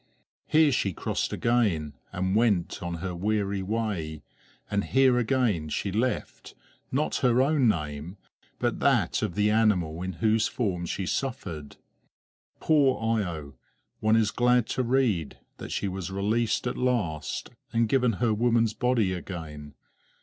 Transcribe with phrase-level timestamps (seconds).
[0.47, 4.23] Here she crossed again, and went on her weary way;
[4.71, 6.55] and here again she left
[6.91, 8.17] not her own name,
[8.57, 11.75] but that of the animal in whose form she suffered.
[12.59, 13.53] Poor Io!
[13.99, 18.73] one is glad to read that she was released at last, and given her woman's
[18.73, 19.75] body again.